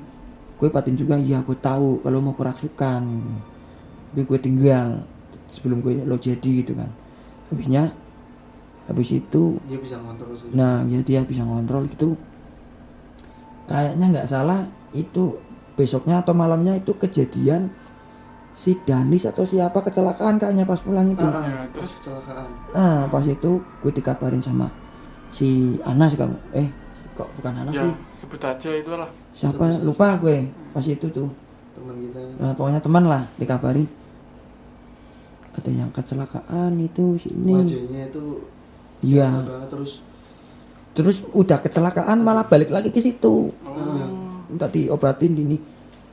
[0.61, 3.33] gue batin juga iya gue tahu kalau mau kerasukan gitu.
[4.13, 4.89] tapi gue tinggal
[5.49, 6.91] sebelum gue lo jadi gitu kan.
[7.49, 7.95] Habisnya
[8.85, 12.15] habis itu dia bisa ngontrol sih nah ya dia bisa ngontrol gitu.
[13.65, 14.61] Kayaknya nggak salah
[14.93, 15.41] itu
[15.73, 17.73] besoknya atau malamnya itu kejadian
[18.53, 21.19] si Danis atau siapa kecelakaan kayaknya pas pulang itu.
[21.19, 21.93] Ah, ah, Ya, terus terus?
[21.99, 22.49] kecelakaan.
[22.71, 24.69] Nah pas itu gue dikabarin sama
[25.27, 25.49] si
[25.83, 26.69] Anas kamu eh
[27.15, 27.95] kok bukan Anas Ya, sih?
[28.21, 29.09] sebut aja itulah.
[29.33, 29.65] siapa?
[29.73, 30.37] Sebut- lupa gue
[30.71, 31.33] pas itu tuh.
[31.73, 32.21] Teman kita.
[32.39, 33.89] Nah, pokoknya teman lah dikabarin.
[35.55, 38.23] Ada yang kecelakaan itu sini wajahnya itu
[39.05, 39.29] iya.
[39.45, 39.93] Banget terus?
[40.95, 43.53] Terus udah kecelakaan malah balik lagi ke situ.
[43.53, 44.07] Oh.
[44.45, 45.59] minta diobatin ini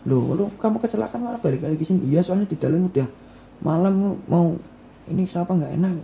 [0.10, 2.10] loh lo kamu kecelakaan malah balik lagi ke sini?
[2.10, 3.06] Iya soalnya di dalam udah
[3.62, 4.58] malam mau
[5.06, 5.96] ini siapa nggak enak.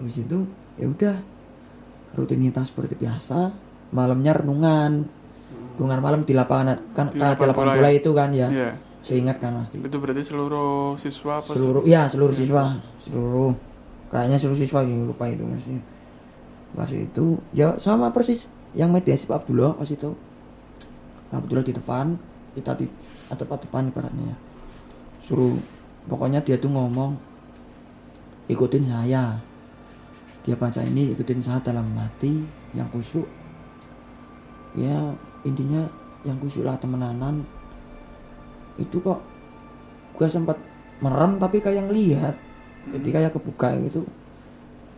[0.00, 0.38] Habis itu
[0.80, 1.16] ya udah.
[2.12, 3.52] Rutinitas seperti biasa
[3.92, 5.04] malamnya renungan.
[5.76, 7.96] Renungan malam di lapangan kan Di lapangan bola ya?
[7.96, 8.48] itu kan ya.
[8.48, 8.72] Iya.
[9.02, 12.78] saya ingat kan pasti Itu berarti seluruh siswa apa seluruh ya seluruh siswa.
[13.02, 13.71] Seluruh
[14.12, 15.80] kayaknya seluruh siswa yang lupa itu maksudnya
[16.72, 18.48] pas itu ya sama persis.
[18.72, 20.16] Yang mediasi Pak Abdullah pas itu.
[21.28, 22.16] Pak Abdullah di depan
[22.52, 22.88] kita di
[23.28, 24.36] tepat depan ibaratnya ya.
[25.20, 25.56] Suruh
[26.08, 27.16] pokoknya dia tuh ngomong
[28.48, 29.40] ikutin saya.
[30.42, 33.28] Dia baca ini ikutin saya dalam hati yang kusuk.
[34.72, 35.12] Ya
[35.44, 35.88] intinya
[36.24, 37.44] yang kusuk lah temenanan.
[38.80, 39.20] Itu kok
[40.16, 40.56] gue sempat
[41.04, 42.34] merem tapi kayak ngelihat
[42.90, 44.02] jadi kayak kebuka gitu.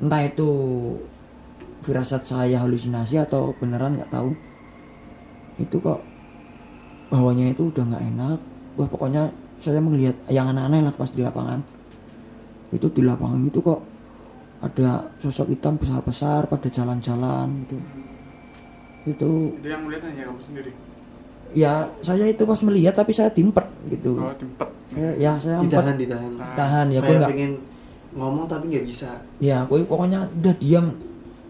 [0.01, 0.49] Entah itu
[1.85, 4.33] firasat saya halusinasi atau beneran nggak tahu.
[5.61, 6.01] Itu kok
[7.12, 8.38] bawahnya itu udah nggak enak.
[8.75, 11.61] Wah pokoknya saya melihat yang aneh-aneh lah pas di lapangan.
[12.73, 13.81] Itu di lapangan itu kok
[14.64, 17.77] ada sosok hitam besar-besar pada jalan-jalan gitu.
[19.05, 20.73] Itu Itu yang melihat hanya kamu sendiri.
[21.55, 24.18] ya saya itu pas melihat tapi saya dimpet gitu.
[24.18, 24.66] Oh, timpet.
[24.90, 26.31] Saya- ya saya ditahan ditahan.
[26.57, 27.53] Tahan ya gue nggak pengen
[28.14, 29.20] ngomong tapi nggak bisa.
[29.42, 30.94] Ya gue pokoknya udah diam.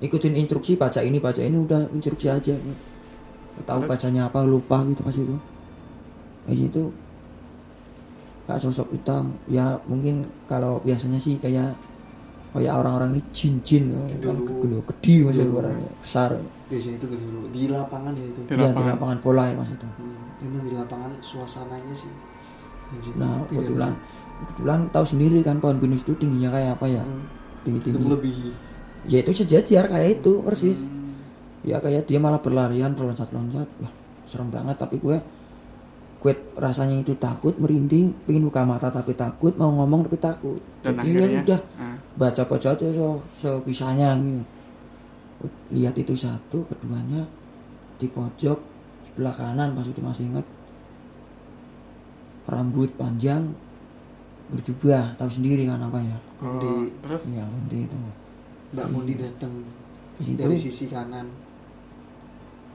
[0.02, 2.56] Ikutin instruksi baca ini baca ini udah instruksi aja.
[3.64, 5.36] Tahu bacanya apa lupa gitu pas itu.
[6.44, 6.82] Kayak gitu
[8.44, 9.36] kayak sosok hitam.
[9.48, 11.76] Ya mungkin kalau biasanya sih kayak
[12.54, 13.90] kayak orang-orang ini jin-jin
[14.22, 16.30] kan gede gede maksudnya orangnya besar.
[16.68, 18.40] Biasanya itu dulu di lapangan ya itu.
[18.44, 18.92] Di ya di lapangan.
[18.96, 22.12] lapangan bola ya mas itu hmm, emang di lapangan suasananya sih
[23.14, 23.92] nah kebetulan.
[24.34, 27.04] kebetulan tahu sendiri kan pohon pinus itu tingginya kayak apa ya?
[27.06, 27.24] Hmm,
[27.62, 28.34] tinggi tinggi lebih.
[29.08, 30.84] Ya itu sejajar kayak itu persis.
[31.64, 33.68] Ya kayak dia malah berlarian berloncat-loncat.
[33.80, 33.92] Wah
[34.28, 35.16] serem banget tapi gue
[36.24, 40.60] gue rasanya itu takut merinding pengen buka mata tapi takut mau ngomong tapi takut.
[40.80, 41.96] Dan jadi ya udah ah.
[42.16, 44.42] baca baca aja so sebisanya gitu.
[45.76, 47.28] Lihat itu satu keduanya
[48.00, 48.56] di pojok
[49.04, 50.46] sebelah kanan pas itu masih ingat
[52.44, 53.52] rambut panjang
[54.46, 56.18] berjubah tahu sendiri kan apa ya?
[56.38, 57.22] Oh, Di- terus?
[57.24, 57.96] Iya nanti itu.
[58.72, 59.52] Mbak Mundi datang
[60.18, 61.26] dari sisi kanan.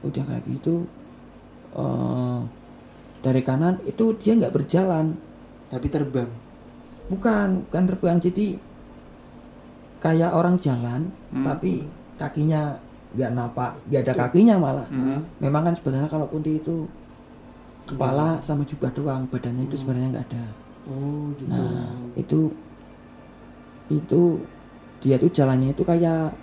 [0.00, 0.84] Udah kayak gitu
[1.70, 2.40] eh
[3.20, 5.14] dari kanan itu dia nggak berjalan.
[5.68, 6.30] Tapi terbang.
[7.06, 8.16] Bukan bukan terbang.
[8.18, 8.58] Jadi
[10.00, 11.44] kayak orang jalan Hmm.
[11.44, 11.84] tapi
[12.16, 12.74] kakinya
[13.10, 14.88] nggak napak nggak ada kakinya malah.
[14.88, 15.20] Hmm.
[15.38, 16.88] memang kan sebenarnya kalau kunti itu
[17.84, 20.44] kepala sama jubah doang badannya itu sebenarnya nggak ada
[20.86, 22.40] oh gitu nah itu
[23.88, 24.20] itu
[24.98, 26.36] dia tuh jalannya itu kayak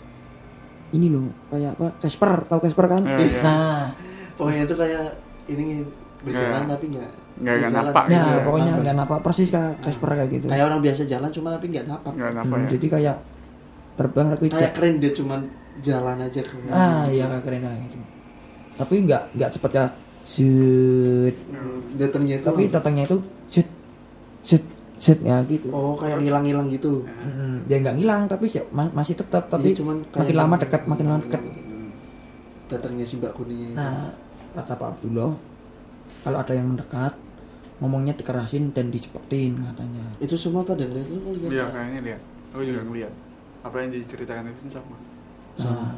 [0.89, 3.39] ini loh kayak apa Casper tahu Casper kan Iya, iya.
[3.43, 3.80] nah
[4.34, 5.06] pokoknya itu kayak
[5.47, 5.63] ini
[6.19, 6.73] berjalan Nggak.
[6.73, 8.41] tapi nggak Nggak napak Nah, gitu ya.
[8.41, 10.47] pokoknya nggak napak persis kayak Casper kayak gitu.
[10.47, 12.69] kayak orang biasa jalan cuma tapi nggak napak Nggak napak Hmm, ya.
[12.73, 13.17] Jadi kayak
[13.93, 15.39] terbang tapi kayak keren dia cuman
[15.80, 17.97] jalan aja keren ah iya kayak keren kayak gitu.
[18.76, 19.91] Tapi nggak nggak cepet kayak
[20.28, 21.36] set.
[21.48, 23.68] Hmm, datangnya itu Tapi datangnya itu set
[24.42, 24.63] set
[24.98, 25.70] set ya gitu.
[25.70, 29.80] oh kayak ngilang-ngilang gitu Hmm, dia nggak ngilang tapi sih- ma- masih tetap tapi Iya,
[29.80, 31.42] cuman kayak makin lama dekat makin lama dekat.
[32.68, 33.78] datangnya si mbak kuningnya itu.
[33.78, 34.12] Nah,
[34.54, 35.32] kata Pak Abdullah,
[36.22, 37.13] kalau ada yang mendekat,
[37.78, 40.04] ngomongnya dikerasin dan dicepetin katanya.
[40.20, 42.22] itu semua pada ngeliat lu ngeliat Iya kayaknya lihat.
[42.52, 43.13] Aku juga ngeliat.
[43.62, 44.98] Apa yang diceritakan itu sama.
[45.58, 45.96] Nah,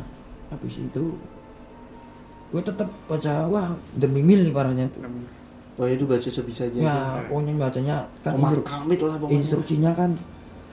[0.49, 1.03] habis itu
[2.49, 5.05] gue tetap baca wah demi mil nih parahnya tuh.
[5.73, 7.23] pokoknya itu baca sebisanya Ya, aja.
[7.25, 10.11] pokoknya bacanya kan Komar instru- kamit lah pokoknya instruksinya kan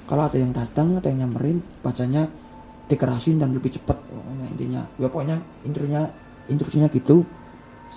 [0.04, 2.30] kalau ada yang datang, ada yang nyamperin, bacanya
[2.86, 4.82] dikerasin dan lebih cepat pokoknya intinya.
[4.94, 6.02] Ya pokoknya intinya
[6.46, 7.26] instruksinya gitu.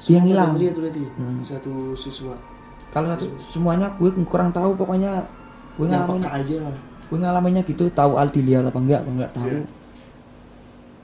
[0.02, 0.50] Dia ngilang.
[0.50, 1.38] pada ngeliat berarti Hmm.
[1.40, 2.34] satu siswa
[2.90, 5.22] Kalau satu semuanya gue kurang tahu pokoknya
[5.76, 9.50] gue ngalamin aja lah gue ngalaminnya gitu tahu Aldi lihat apa enggak apa enggak tahu
[9.52, 9.66] Iya.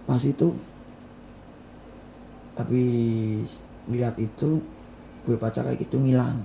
[0.05, 0.47] pas itu
[2.55, 4.63] habis ngeliat itu
[5.27, 6.43] gue baca kayak gitu ngilang.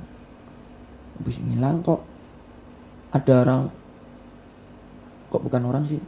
[1.20, 2.02] Habis ngilang kok
[3.10, 3.62] ada orang
[5.30, 6.02] kok bukan orang sih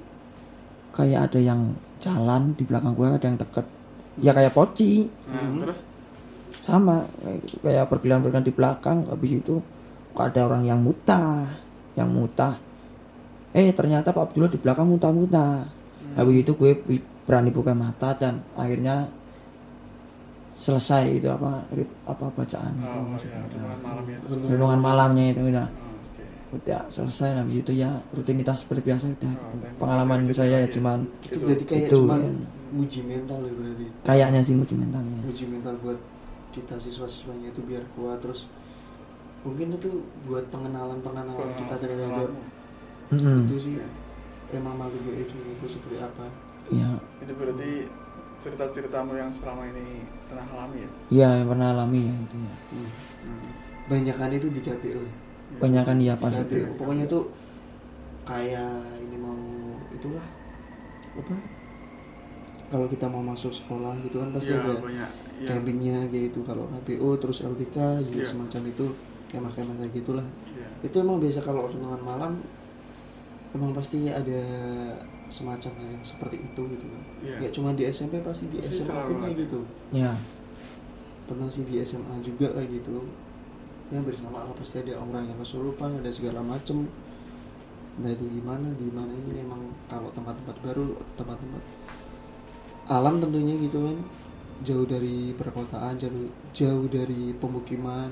[0.95, 3.67] kayak ada yang jalan di belakang gue ada yang deket.
[4.21, 5.81] Ya kayak poci Nah, terus?
[6.62, 9.65] Sama kayak gitu kayak pergelangan di belakang habis itu
[10.12, 11.49] kok ada orang yang mutah
[11.97, 12.61] yang mutah
[13.53, 15.65] eh ternyata Pak Abdullah di belakang mutah-mutah
[16.17, 16.73] habis itu gue
[17.25, 19.09] berani buka mata dan akhirnya
[20.53, 21.65] selesai itu apa
[22.05, 24.27] apa bacaan itu oh, maksudnya ya, renungan malam ya itu.
[24.47, 26.25] renungan malamnya itu udah Oh, oke.
[26.61, 29.67] udah selesai habis itu ya rutinitas seperti biasa udah Oh, gitu.
[29.81, 30.73] pengalaman cerita saya ya lagi.
[30.75, 32.33] cuman itu berarti kayak Itu, cuman ya.
[32.73, 35.99] uji mental ya berarti kayaknya sih uji mentalnya uji mental buat
[36.53, 38.45] kita siswa-siswanya itu biar kuat terus
[39.41, 39.88] mungkin itu
[40.23, 42.29] buat pengenalan pengenalan kita terhadap
[43.09, 43.45] Mm-mm.
[43.45, 43.75] itu sih
[44.53, 46.29] emang gaib itu seperti apa
[46.69, 47.88] ya Itu berarti
[48.42, 50.90] cerita-ceritamu yang selama ini pernah alami ya?
[51.09, 52.90] ya yang pernah alami ya itu ya hmm.
[53.87, 55.02] banyakan itu di KPU
[55.62, 57.28] banyak kan ya pas itu pokoknya tuh
[58.24, 59.37] kayak ini mau
[59.92, 60.24] itulah
[61.12, 61.37] apa
[62.72, 65.11] kalau kita mau masuk sekolah gitu kan pasti Iya, ada banyak.
[65.44, 65.46] Iya.
[65.46, 67.76] campingnya gitu kalau KPU terus LTK
[68.09, 68.31] juga Iya.
[68.33, 68.87] semacam itu
[69.28, 70.66] kemah-kemah kayak gitulah Iya.
[70.83, 72.33] itu emang biasa kalau renungan malam
[73.52, 74.40] emang pasti ada
[75.28, 77.37] semacam hal yang seperti itu gitu kan Iya.
[77.38, 79.61] nggak cuma di SMP pasti di Pasti SMA pun kayak gitu.
[79.90, 80.12] Ya.
[81.22, 83.06] Pernah sih di SMA juga kayak gitu.
[83.88, 86.88] Ya bersama lah pasti ada orang yang kesurupan ada segala macem.
[87.94, 89.38] Nah itu gimana di mana ini?
[89.38, 91.62] Emang kalau tempat-tempat baru tempat-tempat
[92.88, 93.98] alam tentunya gitu kan.
[94.62, 98.11] Jauh dari perkotaan jauh jauh dari pemukiman.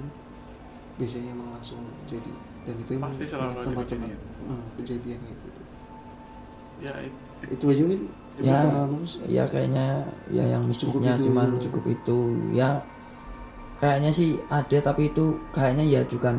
[0.96, 2.28] Biasanya emang langsung jadi
[2.60, 4.50] dan itu emang Pasti selalu ada tempat-tempat kejadian.
[4.52, 5.62] eh, kejadian gitu.
[6.80, 8.00] Ya, it- itu aja nih
[8.38, 9.02] ya lu.
[9.26, 11.24] ya kayaknya ya yang mistisnya Cukup itu.
[11.26, 12.18] cuman cukup itu
[12.54, 12.70] ya
[13.82, 16.30] kayaknya sih ada tapi itu kayaknya ya juga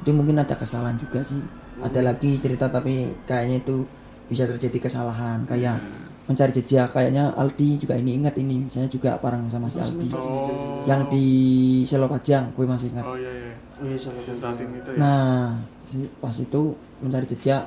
[0.00, 1.40] itu mungkin ada kesalahan juga sih
[1.80, 3.84] ada lagi cerita tapi kayaknya itu
[4.28, 5.80] bisa terjadi kesalahan kayak
[6.28, 10.86] mencari jejak kayaknya Aldi juga ini ingat ini saya juga bareng sama si Aldi Oh.
[10.88, 11.26] yang di
[11.84, 13.52] Selo Pajang gue masih ingat Oh iya iya.
[13.76, 14.96] oh iya saat itu ya.
[14.96, 15.60] Nah,
[16.22, 16.62] pas itu
[17.02, 17.66] mencari jejak,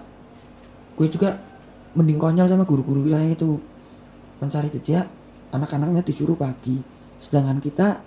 [0.96, 1.36] gue juga
[1.94, 3.58] mending konyol sama guru-guru saya itu.
[4.42, 5.08] Mencari jejak
[5.54, 6.82] anak-anaknya disuruh pagi,
[7.22, 8.02] sedangkan kita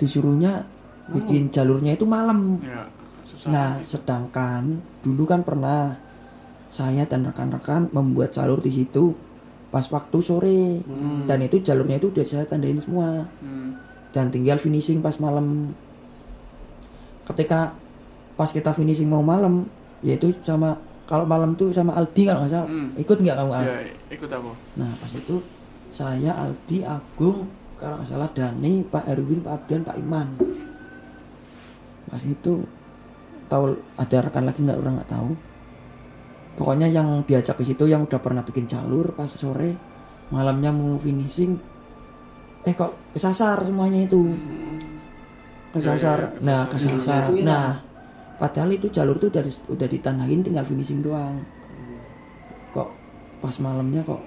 [0.00, 0.64] disuruhnya
[1.12, 2.58] bikin jalurnya itu malam.
[2.64, 2.88] Ya,
[3.28, 3.48] susah.
[3.52, 5.94] Nah, sedangkan dulu kan pernah
[6.66, 9.14] saya dan rekan-rekan membuat jalur di situ
[9.70, 10.62] pas waktu sore.
[11.28, 13.28] Dan itu jalurnya itu udah saya tandain semua.
[13.42, 13.78] Hmm.
[14.16, 15.76] dan tinggal finishing pas malam.
[17.28, 17.76] Ketika
[18.32, 19.68] pas kita finishing mau malam
[20.00, 22.90] yaitu sama kalau malam tuh sama Aldi kalau nggak salah Hmm.
[22.94, 23.64] ikut nggak kamu Al?
[23.64, 23.78] Ya,
[24.10, 24.50] ikut aku.
[24.74, 25.36] nah pas itu
[25.88, 30.28] saya Aldi Agung kalau nggak salah Dani Pak Erwin Pak Abdan Pak Iman
[32.06, 32.62] pas itu
[33.46, 33.64] tahu
[33.94, 35.30] ada rekan lagi nggak orang nggak tahu
[36.56, 39.74] pokoknya yang diajak ke situ yang udah pernah bikin jalur pas sore
[40.28, 41.54] malamnya mau finishing
[42.62, 44.34] eh kok kesasar semuanya itu
[45.70, 47.22] kesasar Ya, ya, nah kesasar.
[47.28, 47.44] hilang.
[47.44, 47.66] nah
[48.36, 51.42] padahal itu jalur tuh udah udah ditandain tinggal finishing doang.
[52.72, 52.88] Kok
[53.40, 54.22] pas malamnya kok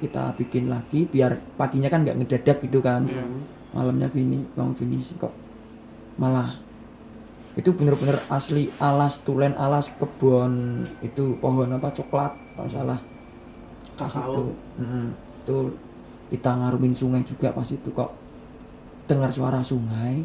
[0.00, 3.06] kita bikin lagi biar paginya kan nggak ngedadak gitu kan.
[3.06, 3.24] Iya.
[3.70, 5.30] malamnya fini bang finishing kok
[6.18, 6.58] malah
[7.58, 13.00] itu bener-bener asli alas tulen alas kebun itu pohon apa coklat kalau salah.
[13.98, 14.22] Kakao.
[14.32, 14.44] itu.
[14.78, 15.08] Mm,
[15.42, 15.56] itu
[16.30, 18.14] kita ngarumin sungai juga pas itu kok
[19.10, 20.22] dengar suara sungai.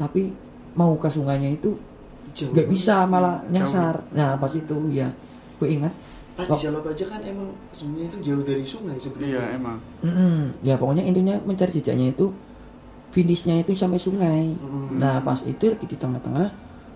[0.00, 0.32] Tapi
[0.72, 1.76] mau ke sungainya itu
[2.32, 4.08] Jauh nggak bisa malah nyasar.
[4.16, 5.08] Nah pas itu ya
[5.60, 5.92] gue ingat.
[6.32, 9.36] Pas di Jalop aja kan emang sebenarnya itu jauh dari sungai sebenarnya.
[9.36, 9.78] Iya emang.
[10.00, 10.36] Mm-mm.
[10.64, 12.32] ya pokoknya intinya mencari jejaknya itu
[13.12, 14.56] finishnya itu sampai sungai.
[14.56, 14.96] Mm.
[14.96, 16.48] nah pas itu di tengah-tengah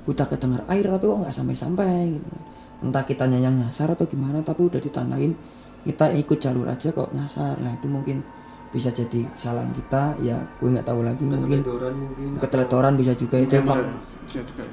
[0.09, 2.31] udah kedengar air tapi kok nggak sampai-sampai gitu
[2.81, 5.35] entah kita yang nyasar atau gimana tapi udah ditandain
[5.83, 7.61] kita ikut jalur aja kok nyasar.
[7.63, 8.25] Nah itu mungkin
[8.75, 13.37] bisa jadi kesalahan kita ya gue nggak tahu lagi mungkin keteledoran mungkin keteletoran bisa juga
[13.41, 14.65] itu Bisa, juga.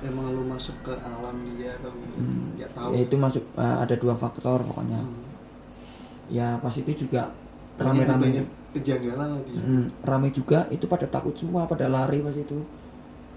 [0.00, 2.54] Emang lu masuk ke alam dia atau Hmm.
[2.54, 5.26] nggak tahu ya itu masuk eh, ada dua faktor pokoknya Hmm.
[6.28, 7.32] ya pas itu juga
[7.76, 12.58] rame-rame kejanggalan situ Hmm, rame juga itu pada takut semua pada lari pas itu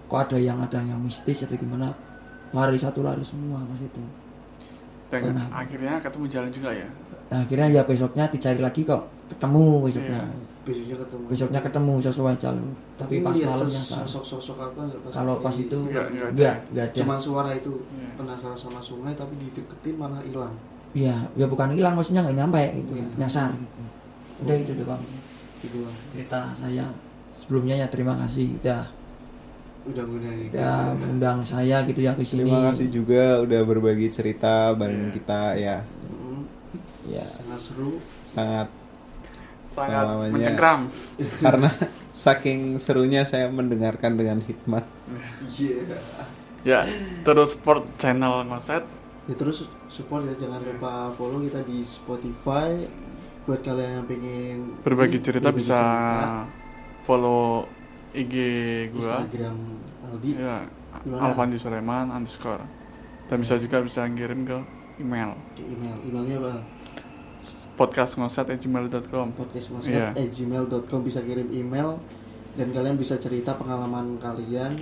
[0.06, 1.96] kok ada yang ada yang mistis atau gimana
[2.52, 4.04] lari satu lari semua pas itu
[5.08, 5.48] Dan Pernah.
[5.52, 6.88] akhirnya ketemu jalan juga ya.
[7.32, 10.22] Nah, akhirnya ya besoknya dicari lagi kok ketemu besoknya.
[10.62, 11.24] Besoknya ketemu.
[11.26, 12.70] Besoknya ketemu sesuai jalur.
[12.94, 16.30] Tapi, pas ngeliat malam ses- nyasar sosok-sosok apa pas kalau pas itu Nggak, nggak ada.
[16.30, 16.98] enggak enggak ada.
[17.02, 18.08] Cuman suara itu Iya.
[18.14, 20.54] penasaran sama sungai tapi dideketin malah hilang.
[20.92, 23.08] Ya ya bukan hilang maksudnya nggak nyampe gitu Iya.
[23.18, 23.82] nyasar gitu.
[24.42, 25.02] Udah itu doang.
[25.62, 26.86] Gitu lah cerita saya
[27.34, 28.54] sebelumnya ya terima kasih.
[28.60, 28.84] Udah.
[29.82, 30.54] Udah udah gitu.
[30.54, 35.14] udah undang saya gitu ya ke sini Terima kasih juga udah berbagi cerita bareng Iya.
[35.16, 35.78] kita ya.
[37.12, 38.68] Ya sangat seru Sangat
[39.68, 40.92] Sangat mencengkram.
[41.46, 41.70] karena
[42.12, 44.84] saking serunya saya mendengarkan dengan hikmat.
[45.50, 45.80] iya
[46.62, 46.86] Ya,
[47.24, 48.86] terus support channel Ngoset.
[49.26, 52.74] ya terus support ya jangan lupa follow kita di Spotify
[53.44, 56.46] buat kalian yang pengen Berbagi ini, cerita berbagi bisa cerita,
[57.04, 57.66] follow
[58.12, 58.34] IG
[58.92, 59.24] gua.
[59.24, 59.58] Instagram
[60.04, 60.58] Aldi Ya,
[61.02, 61.22] Gimana?
[61.24, 62.62] Alfandi Sulaiman underscore.
[63.26, 64.58] Dan bisa juga bisa ngirim ke
[65.00, 66.54] email ke email emailnya apa
[67.76, 69.28] podcastngoset@gmail.com.
[69.34, 70.12] podcast Iya.
[70.16, 71.98] gmail.com bisa kirim email
[72.54, 74.76] dan kalian bisa cerita pengalaman kalian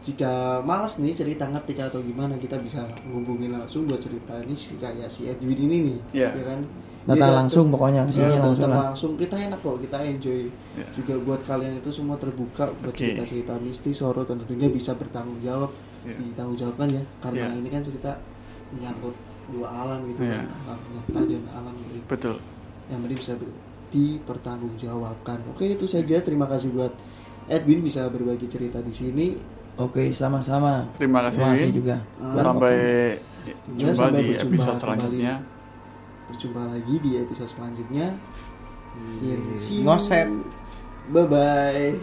[0.00, 4.74] jika malas nih cerita ngetik atau gimana kita bisa menghubungi langsung buat cerita ini si
[4.74, 6.28] kayak si Edwin ini nih Iya.
[6.32, 6.60] ya kan
[7.08, 10.40] datang langsung pokoknya ke sini Iya, langsung lah langsung kita enak kok kita enjoy
[10.76, 10.86] Iya.
[10.94, 13.00] juga buat kalian itu semua terbuka buat Oke.
[13.04, 15.70] cerita-cerita mistis horor dan tentunya bisa bertanggung jawab
[16.04, 16.14] Iya.
[16.16, 17.58] ditanggung jawabkan ya karena Iya.
[17.58, 18.10] ini kan cerita
[18.70, 19.14] menyangkut
[19.48, 20.38] dua alam gitu Iya.
[20.38, 22.36] kan alam nyata dan alam gaib Betul.
[22.86, 23.32] yang penting bisa
[23.88, 26.92] dipertanggungjawabkan oke itu saja terima kasih buat
[27.46, 29.26] Edwin bisa berbagi cerita di sini
[29.74, 31.36] oke sama-sama Terima kasih.
[31.38, 32.76] terima kasih juga Ah, Sampai
[33.48, 33.56] Ya,
[33.88, 34.78] jumpa sampai di berjumpa episode kembali.
[34.78, 35.34] selanjutnya.
[36.28, 38.06] berjumpa lagi di episode selanjutnya
[39.14, 39.84] See you- see you.
[39.84, 40.28] Ngoset.
[41.08, 41.96] bye bye